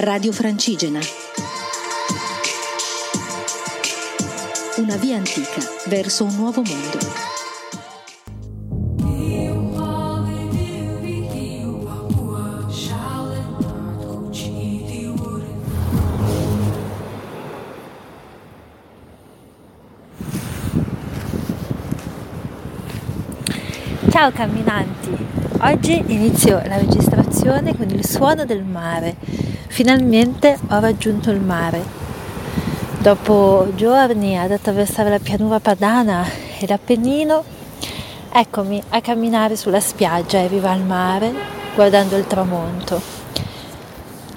Radio 0.00 0.30
Francigena. 0.30 1.00
Una 4.76 4.94
via 4.94 5.16
antica 5.16 5.60
verso 5.86 6.22
un 6.22 6.36
nuovo 6.36 6.62
mondo. 6.62 6.98
Ciao 24.10 24.30
camminanti, 24.30 25.16
oggi 25.62 26.04
inizio 26.06 26.62
la 26.66 26.76
registrazione 26.76 27.76
con 27.76 27.90
il 27.90 28.06
suono 28.06 28.44
del 28.44 28.62
mare. 28.62 29.47
Finalmente 29.78 30.58
ho 30.70 30.80
raggiunto 30.80 31.30
il 31.30 31.40
mare. 31.40 31.80
Dopo 32.98 33.68
giorni 33.76 34.36
ad 34.36 34.50
attraversare 34.50 35.08
la 35.08 35.20
pianura 35.20 35.60
padana 35.60 36.26
e 36.58 36.66
l'Appennino, 36.66 37.44
eccomi 38.32 38.82
a 38.88 39.00
camminare 39.00 39.54
sulla 39.54 39.78
spiaggia 39.78 40.38
in 40.38 40.48
riva 40.48 40.72
al 40.72 40.80
mare, 40.80 41.32
guardando 41.76 42.16
il 42.16 42.26
tramonto. 42.26 43.00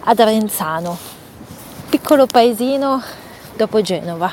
Ad 0.00 0.18
Arenzano, 0.18 0.98
piccolo 1.88 2.26
paesino 2.26 3.02
dopo 3.56 3.80
Genova. 3.80 4.30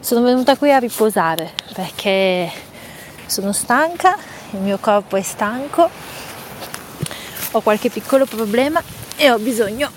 Sono 0.00 0.22
venuta 0.22 0.56
qui 0.56 0.72
a 0.72 0.78
riposare 0.78 1.52
perché 1.72 2.50
sono 3.26 3.52
stanca, 3.52 4.16
il 4.54 4.58
mio 4.58 4.78
corpo 4.80 5.14
è 5.14 5.22
stanco, 5.22 5.88
ho 7.52 7.60
qualche 7.60 7.90
piccolo 7.90 8.26
problema 8.26 8.82
e 9.16 9.30
ho 9.30 9.38
bisogno 9.38 9.90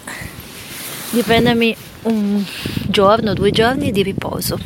di 1.12 1.22
prendermi 1.22 1.76
un 2.04 2.44
giorno, 2.88 3.34
due 3.34 3.52
giorni 3.52 3.92
di 3.92 4.04
riposo. 4.04 4.60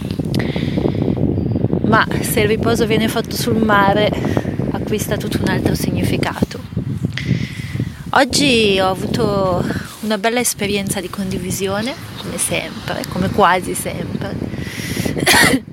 Ma 1.84 2.06
se 2.22 2.42
il 2.42 2.48
riposo 2.48 2.86
viene 2.86 3.08
fatto 3.08 3.36
sul 3.36 3.58
mare 3.58 4.10
acquista 4.72 5.18
tutto 5.18 5.40
un 5.42 5.50
altro 5.50 5.76
significato. 5.76 6.60
Oggi 8.12 8.78
ho 8.80 8.90
avuto 8.90 9.64
una 10.02 10.18
bella 10.18 10.40
esperienza 10.40 11.00
di 11.00 11.10
condivisione, 11.10 11.94
come 12.22 12.38
sempre, 12.38 13.04
come 13.08 13.30
quasi 13.30 13.74
sempre. 13.74 14.36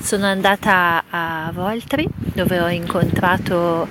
Sono 0.00 0.26
andata 0.26 1.04
a 1.08 1.50
Voltri 1.52 2.06
dove 2.34 2.60
ho 2.60 2.68
incontrato 2.68 3.88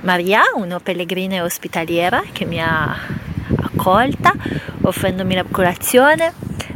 Maria, 0.00 0.42
una 0.54 0.80
pellegrina 0.80 1.44
ospitaliera 1.44 2.22
che 2.32 2.44
mi 2.44 2.60
ha 2.60 2.96
accolta 3.74 4.32
offrendomi 4.82 5.34
la 5.34 5.44
colazione, 5.50 6.32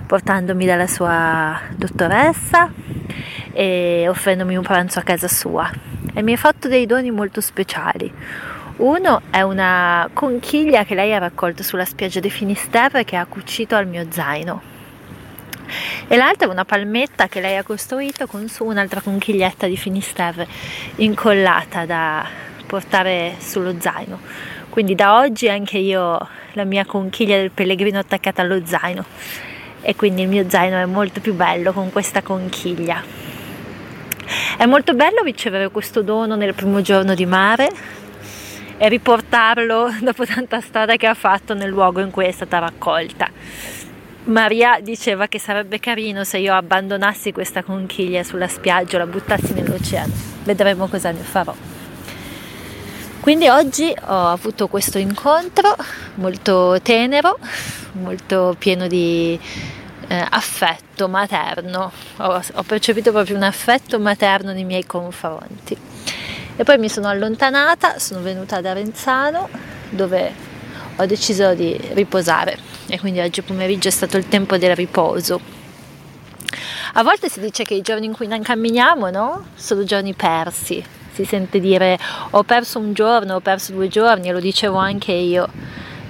portandomi 0.07 0.65
dalla 0.65 0.87
sua 0.87 1.61
dottoressa 1.75 2.73
e 3.53 4.07
offrendomi 4.09 4.57
un 4.57 4.63
pranzo 4.63 4.99
a 4.99 5.03
casa 5.03 5.29
sua. 5.29 5.71
E 6.15 6.23
mi 6.23 6.33
ha 6.33 6.37
fatto 6.37 6.69
dei 6.69 6.87
doni 6.87 7.11
molto 7.11 7.41
speciali. 7.41 8.13
Uno 8.77 9.23
è 9.31 9.41
una 9.43 10.09
conchiglia 10.13 10.85
che 10.85 10.95
lei 10.95 11.15
ha 11.15 11.19
raccolto 11.19 11.63
sulla 11.63 11.85
spiaggia 11.85 12.21
di 12.21 12.31
Finisterre 12.31 13.05
che 13.05 13.17
ha 13.17 13.25
cucito 13.27 13.75
al 13.75 13.87
mio 13.87 14.07
zaino 14.11 14.75
e 16.09 16.17
l'altra 16.17 16.47
è 16.47 16.51
una 16.51 16.65
palmetta 16.65 17.27
che 17.27 17.41
lei 17.41 17.57
ha 17.57 17.63
costruito 17.63 18.27
con 18.27 18.49
su 18.49 18.65
un'altra 18.65 19.01
conchiglietta 19.01 19.67
di 19.67 19.77
Finisterre 19.77 20.47
incollata 20.97 21.85
da 21.85 22.46
portare 22.67 23.37
sullo 23.39 23.75
zaino. 23.79 24.21
Quindi 24.69 24.95
da 24.95 25.19
oggi 25.19 25.49
anche 25.49 25.79
io 25.79 26.03
ho 26.03 26.29
la 26.53 26.65
mia 26.65 26.85
conchiglia 26.85 27.37
del 27.37 27.51
pellegrino 27.51 27.99
attaccata 27.99 28.43
allo 28.43 28.61
zaino 28.67 29.05
e 29.81 29.95
quindi 29.95 30.23
il 30.23 30.29
mio 30.29 30.45
zaino 30.49 30.77
è 30.77 30.85
molto 30.85 31.21
più 31.21 31.35
bello 31.35 31.73
con 31.73 31.91
questa 31.91 32.23
conchiglia. 32.23 33.03
È 34.59 34.67
molto 34.67 34.95
bello 34.95 35.23
ricevere 35.23 35.71
questo 35.71 36.03
dono 36.03 36.35
nel 36.35 36.55
primo 36.55 36.83
giorno 36.83 37.15
di 37.15 37.25
mare 37.25 37.69
e 38.79 38.89
riportarlo 38.89 39.95
dopo 40.03 40.27
tanta 40.27 40.61
strada 40.61 40.97
che 40.97 41.07
ha 41.07 41.15
fatto 41.15 41.55
nel 41.55 41.69
luogo 41.69 42.01
in 42.01 42.11
cui 42.11 42.27
è 42.27 42.33
stata 42.33 42.59
raccolta. 42.59 43.31
Maria 44.25 44.81
diceva 44.83 45.29
che 45.29 45.39
sarebbe 45.39 45.79
carino 45.79 46.25
se 46.25 46.39
io 46.39 46.53
abbandonassi 46.53 47.31
questa 47.31 47.63
conchiglia 47.63 48.25
sulla 48.25 48.49
spiaggia 48.49 48.97
o 48.97 48.99
la 48.99 49.07
buttassi 49.07 49.53
nell'oceano. 49.53 50.13
Vedremo 50.43 50.89
cosa 50.89 51.13
ne 51.13 51.21
farò. 51.21 51.55
Quindi 53.27 53.49
oggi 53.49 53.93
ho 54.05 54.29
avuto 54.29 54.69
questo 54.69 54.99
incontro 54.99 55.75
molto 56.15 56.79
tenero, 56.81 57.37
molto 57.95 58.55
pieno 58.57 58.87
di 58.87 59.37
eh, 60.07 60.27
affetto 60.31 61.09
materno. 61.09 61.91
Ho, 62.19 62.43
ho 62.53 62.63
percepito 62.63 63.11
proprio 63.11 63.35
un 63.35 63.43
affetto 63.43 63.99
materno 63.99 64.53
nei 64.53 64.63
miei 64.63 64.87
confronti. 64.87 65.77
E 66.55 66.63
poi 66.63 66.79
mi 66.79 66.89
sono 66.89 67.09
allontanata, 67.09 67.99
sono 67.99 68.21
venuta 68.21 68.59
ad 68.59 68.67
Arenzano 68.67 69.49
dove 69.91 70.33
ho 70.95 71.05
deciso 71.05 71.53
di 71.55 71.77
riposare 71.95 72.57
e 72.87 73.01
quindi 73.01 73.19
oggi 73.19 73.43
pomeriggio 73.43 73.89
è 73.89 73.91
stato 73.91 74.17
il 74.17 74.29
tempo 74.29 74.57
del 74.57 74.77
riposo. 74.77 75.41
A 76.93 77.03
volte 77.03 77.29
si 77.29 77.41
dice 77.41 77.65
che 77.65 77.75
i 77.75 77.83
giorni 77.83 78.07
in 78.07 78.13
cui 78.13 78.29
non 78.29 78.41
camminiamo, 78.41 79.11
no? 79.11 79.47
Sono 79.57 79.83
giorni 79.83 80.15
persi. 80.15 81.06
Si 81.17 81.25
sente 81.25 81.61
dire 81.61 81.99
ho 82.29 82.43
perso 82.43 82.79
un 82.79 82.93
giorno, 82.93 83.37
ho 83.37 83.41
perso 83.41 83.73
due 83.73 83.89
giorni, 83.89 84.31
lo 84.31 84.39
dicevo 84.39 84.77
anche 84.77 85.13
io. 85.13 85.49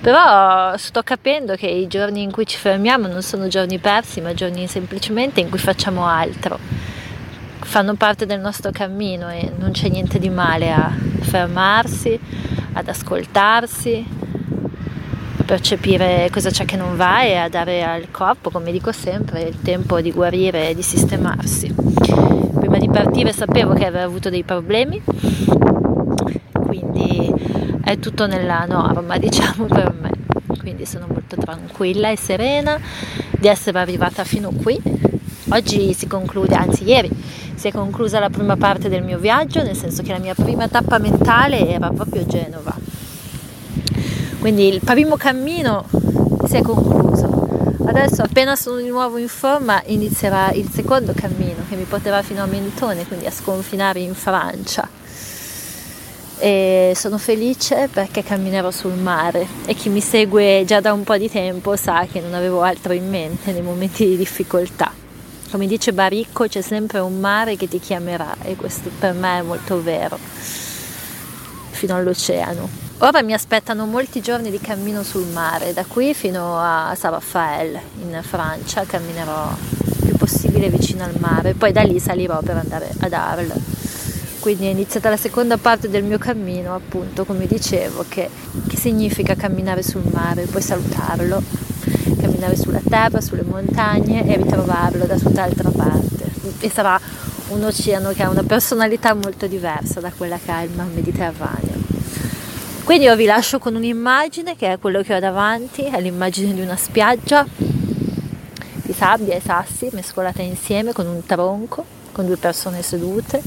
Però 0.01 0.77
sto 0.77 1.05
capendo 1.05 1.55
che 1.55 1.69
i 1.69 1.87
giorni 1.87 2.23
in 2.23 2.33
cui 2.33 2.45
ci 2.45 2.57
fermiamo 2.57 3.07
non 3.07 3.23
sono 3.23 3.47
giorni 3.47 3.79
persi, 3.79 4.21
ma 4.21 4.35
giorni 4.35 4.67
semplicemente 4.67 5.39
in 5.39 5.49
cui 5.49 5.61
facciamo 5.61 6.09
altro. 6.09 6.59
Fanno 7.61 7.95
parte 7.95 8.27
del 8.27 8.41
nostro 8.41 8.73
cammino 8.73 9.31
e 9.31 9.53
non 9.57 9.71
c'è 9.71 9.89
niente 9.89 10.19
di 10.19 10.29
male 10.29 10.73
a 10.73 10.93
fermarsi, 11.21 12.19
ad 12.73 12.89
ascoltarsi, 12.89 14.05
percepire 15.47 16.29
cosa 16.33 16.51
c'è 16.51 16.65
che 16.65 16.77
non 16.77 16.97
va 16.97 17.23
e 17.23 17.37
a 17.37 17.49
dare 17.49 17.85
al 17.85 18.11
corpo, 18.11 18.51
come 18.51 18.73
dico 18.73 18.91
sempre, 18.93 19.43
il 19.43 19.63
tempo 19.63 20.01
di 20.01 20.11
guarire 20.11 20.71
e 20.71 20.75
di 20.75 20.83
sistemarsi. 20.83 21.73
Prima 21.73 22.79
di 22.79 22.91
partire 22.91 23.33
sapevo 23.33 23.73
che 23.73 23.87
avevo 23.87 24.05
avuto 24.05 24.29
dei 24.29 24.43
problemi, 24.43 25.01
quindi 26.67 27.33
è 27.83 27.99
tutto 27.99 28.27
nella 28.27 28.67
norma, 28.67 29.17
diciamo 29.19 29.67
per 29.67 29.95
me. 29.99 30.11
Quindi 30.59 30.85
sono 30.85 31.07
molto 31.09 31.37
tranquilla 31.37 32.11
e 32.11 32.17
serena 32.17 32.79
di 33.39 33.47
essere 33.47 33.79
arrivata 33.79 34.25
fino 34.25 34.51
qui. 34.51 34.79
Oggi 35.51 35.93
si 35.93 36.09
conclude, 36.09 36.57
anzi 36.57 36.83
ieri, 36.85 37.09
si 37.55 37.69
è 37.69 37.71
conclusa 37.71 38.19
la 38.19 38.31
prima 38.31 38.57
parte 38.57 38.89
del 38.89 39.05
mio 39.05 39.19
viaggio, 39.19 39.63
nel 39.63 39.77
senso 39.77 40.03
che 40.03 40.11
la 40.11 40.19
mia 40.19 40.35
prima 40.35 40.67
tappa 40.67 40.99
mentale 40.99 41.69
era 41.69 41.89
proprio 41.91 42.27
Genova 42.27 42.86
quindi 44.39 44.69
il 44.69 44.81
primo 44.85 45.17
cammino 45.17 45.85
si 46.47 46.57
è 46.57 46.63
concluso. 46.63 47.35
Adesso 47.87 48.23
appena 48.23 48.57
sono 48.57 48.79
di 48.79 48.89
nuovo 48.89 49.17
in 49.17 49.29
forma 49.29 49.83
inizierà 49.87 50.51
il 50.51 50.69
secondo 50.73 51.13
cammino 51.15 51.65
che 51.69 51.77
mi 51.77 51.85
porterà 51.85 52.23
fino 52.23 52.43
a 52.43 52.47
Mentone, 52.47 53.07
quindi 53.07 53.27
a 53.27 53.31
sconfinare 53.31 54.01
in 54.01 54.15
Francia. 54.15 54.89
E 56.39 56.93
sono 56.95 57.17
felice 57.17 57.89
perché 57.91 58.23
camminerò 58.23 58.71
sul 58.71 58.93
mare 58.93 59.47
e 59.65 59.75
chi 59.75 59.89
mi 59.89 60.01
segue 60.01 60.65
già 60.67 60.81
da 60.81 60.93
un 60.93 61.05
po' 61.05 61.17
di 61.17 61.31
tempo 61.31 61.77
sa 61.77 62.07
che 62.11 62.21
non 62.21 62.35
avevo 62.35 62.61
altro 62.61 62.93
in 62.93 63.09
mente 63.09 63.53
nei 63.53 63.63
momenti 63.63 64.05
di 64.07 64.17
difficoltà. 64.17 64.93
Come 65.51 65.67
dice 65.67 65.93
Baricco 65.93 66.47
c'è 66.47 66.61
sempre 66.61 66.99
un 66.99 67.19
mare 67.19 67.57
che 67.57 67.69
ti 67.69 67.79
chiamerà 67.79 68.37
e 68.43 68.57
questo 68.57 68.91
per 68.99 69.15
me 69.15 69.39
è 69.39 69.43
molto 69.43 69.83
vero, 69.83 70.19
fino 71.71 71.95
all'oceano. 71.95 72.86
Ora 73.01 73.21
mi 73.21 73.35
aspettano 73.35 73.85
molti 73.85 74.23
giorni 74.23 74.51
di 74.51 74.59
cammino 74.59 75.03
sul 75.03 75.27
mare, 75.27 75.75
da 75.75 75.85
qui 75.85 76.15
fino 76.15 76.59
a 76.59 76.95
San 76.97 77.11
Raffaele 77.11 77.79
in 78.01 78.19
Francia, 78.23 78.85
camminerò 78.87 79.51
il 79.51 80.07
più 80.07 80.17
possibile 80.17 80.71
vicino 80.71 81.05
al 81.05 81.13
mare, 81.19 81.53
poi 81.53 81.73
da 81.73 81.83
lì 81.83 82.01
salirò 82.01 82.41
per 82.41 82.57
andare 82.57 82.91
ad 82.99 83.13
Arles. 83.13 84.39
Quindi 84.41 84.65
è 84.65 84.71
iniziata 84.71 85.11
la 85.11 85.19
seconda 85.19 85.59
parte 85.59 85.91
del 85.91 86.05
mio 86.05 86.17
cammino, 86.17 86.75
appunto, 86.75 87.27
come 87.27 87.47
dicevo, 87.47 88.07
che, 88.09 88.31
che 88.67 88.77
significa 88.79 89.35
camminare 89.35 89.83
sul 89.83 90.09
mare, 90.11 90.47
poi 90.47 90.63
salutarlo, 90.63 91.43
camminare 92.19 92.57
sulla 92.57 92.81
terra, 92.83 93.21
sulle 93.21 93.43
montagne 93.43 94.27
e 94.27 94.37
ritrovarlo 94.37 95.05
da 95.05 95.17
tutt'altra 95.17 95.69
parte. 95.69 96.31
E 96.61 96.71
sarà 96.71 96.99
un 97.49 97.63
oceano 97.63 98.13
che 98.13 98.23
ha 98.23 98.31
una 98.31 98.43
personalità 98.43 99.13
molto 99.13 99.47
diversa 99.47 100.01
da 100.01 100.11
quella 100.17 100.39
che 100.43 100.51
ha 100.51 100.63
il 100.63 100.71
mar 100.71 100.87
Mediterraneo. 100.87 101.76
Quindi 102.87 103.07
io 103.07 103.17
vi 103.17 103.25
lascio 103.25 103.59
con 103.59 103.75
un'immagine 103.75 104.55
che 104.55 104.71
è 104.71 104.79
quello 104.79 105.03
che 105.03 105.13
ho 105.13 105.19
davanti, 105.19 105.83
è 105.87 106.01
l'immagine 106.01 106.55
di 106.55 106.61
una 106.61 106.77
spiaggia 106.77 107.45
di 107.45 108.93
sabbia 108.93 109.35
e 109.35 109.41
sassi 109.41 109.89
mescolate 109.91 110.43
insieme 110.43 110.93
con 110.93 111.09
un 111.09 111.27
tronco, 111.27 111.85
con 112.13 112.27
due 112.27 112.37
persone 112.37 112.83
sedute, 112.83 113.43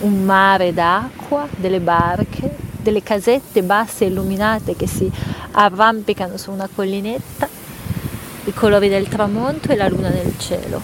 un 0.00 0.22
mare 0.22 0.74
d'acqua, 0.74 1.48
delle 1.56 1.80
barche, 1.80 2.56
delle 2.76 3.02
casette 3.02 3.62
basse 3.62 4.04
illuminate 4.04 4.76
che 4.76 4.86
si 4.86 5.10
arrampicano 5.52 6.36
su 6.36 6.50
una 6.50 6.68
collinetta, 6.72 7.48
i 8.44 8.52
colori 8.52 8.90
del 8.90 9.08
tramonto 9.08 9.72
e 9.72 9.76
la 9.76 9.88
luna 9.88 10.10
nel 10.10 10.34
cielo. 10.36 10.82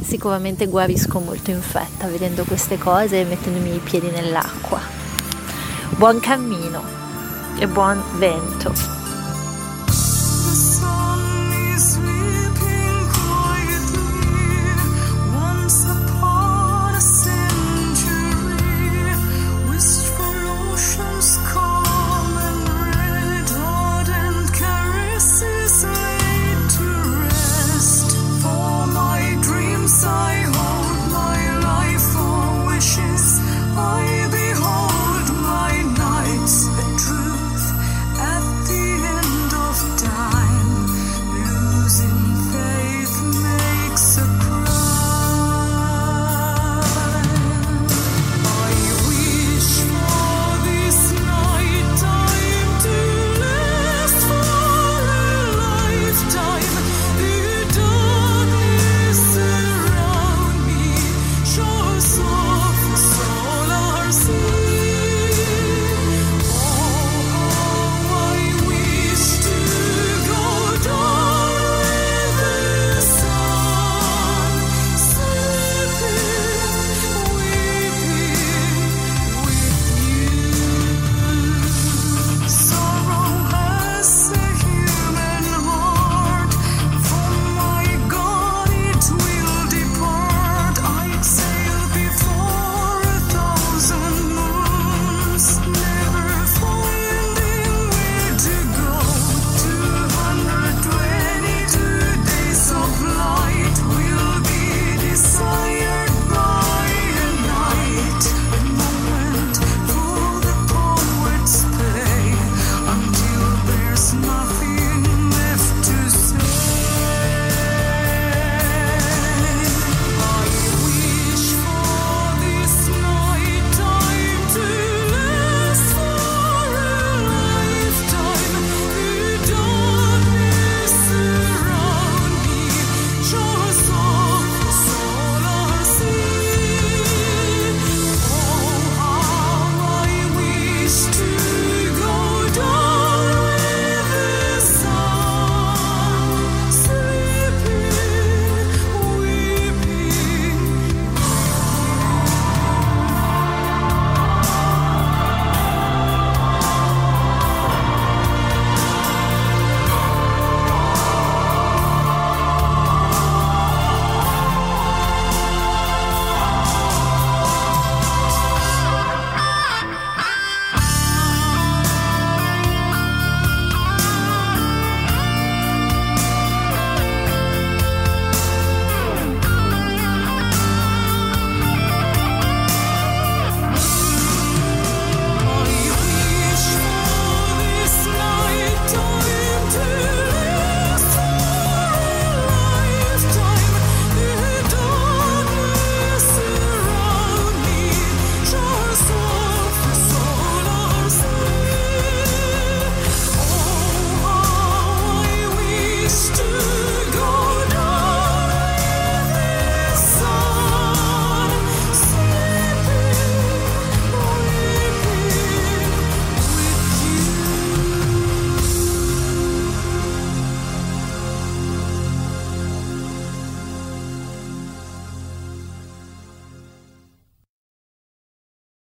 Sicuramente 0.00 0.64
guarisco 0.66 1.20
molto 1.20 1.50
in 1.50 1.60
fretta 1.60 2.06
vedendo 2.06 2.44
queste 2.44 2.78
cose 2.78 3.20
e 3.20 3.24
mettendomi 3.24 3.74
i 3.74 3.80
piedi 3.80 4.08
nell'acqua. 4.08 4.95
Buon 5.98 6.20
cammino 6.20 6.82
e 7.58 7.66
buon 7.66 8.02
vento. 8.18 8.95